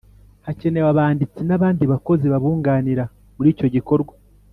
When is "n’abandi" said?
1.45-1.83